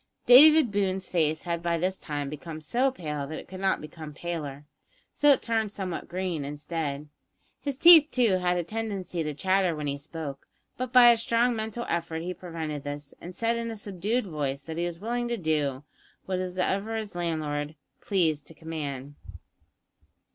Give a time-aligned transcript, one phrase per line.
[0.25, 4.15] David Boone's face had by this time become so pale that it could not become
[4.15, 4.65] paler,
[5.13, 7.07] so it turned somewhat green instead.
[7.59, 11.55] His teeth, too, had a tendency to chatter when he spoke, but by a strong
[11.55, 15.27] mental effort he prevented this, and said in a subdued voice that he was willing
[15.27, 15.83] to do
[16.25, 19.13] whatever his landlord pleased to command.